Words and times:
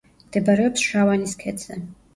მდებარეობს 0.21 0.87
შავანის 0.87 1.39
ქედზე. 1.45 1.83